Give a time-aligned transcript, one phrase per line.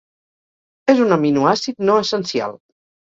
[0.95, 2.57] És un aminoàcid no essencial.